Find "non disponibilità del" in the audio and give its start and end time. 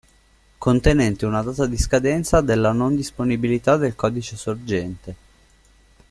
2.71-3.93